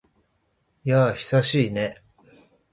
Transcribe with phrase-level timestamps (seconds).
[0.83, 2.01] やあ、久しいね。